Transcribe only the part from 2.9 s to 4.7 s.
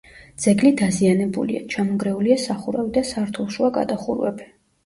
და სართულშუა გადახურვები.